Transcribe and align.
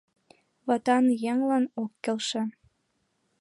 Ватан 0.67 1.05
еҥлан 1.31 1.65
ок 1.83 1.91
келше... 2.03 2.41